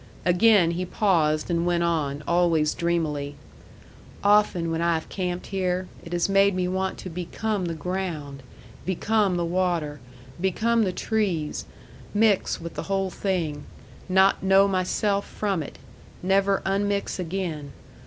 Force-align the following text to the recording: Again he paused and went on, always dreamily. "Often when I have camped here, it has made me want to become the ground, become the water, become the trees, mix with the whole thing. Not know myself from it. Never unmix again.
Again 0.25 0.71
he 0.71 0.83
paused 0.83 1.51
and 1.51 1.63
went 1.63 1.83
on, 1.83 2.23
always 2.27 2.73
dreamily. 2.73 3.35
"Often 4.23 4.71
when 4.71 4.81
I 4.81 4.95
have 4.95 5.07
camped 5.09 5.45
here, 5.53 5.89
it 6.03 6.11
has 6.11 6.27
made 6.27 6.55
me 6.55 6.67
want 6.67 6.97
to 6.97 7.09
become 7.11 7.65
the 7.65 7.75
ground, 7.75 8.41
become 8.83 9.37
the 9.37 9.45
water, 9.45 9.99
become 10.41 10.85
the 10.85 10.91
trees, 10.91 11.65
mix 12.15 12.59
with 12.59 12.73
the 12.73 12.83
whole 12.89 13.11
thing. 13.11 13.65
Not 14.09 14.41
know 14.41 14.67
myself 14.67 15.23
from 15.27 15.61
it. 15.61 15.77
Never 16.23 16.63
unmix 16.65 17.19
again. 17.19 17.71